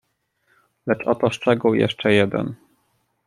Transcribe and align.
"Lecz 0.87 1.07
oto 1.07 1.29
szczegół 1.29 1.73
jeszcze 1.73 2.11
jeden." 2.13 2.55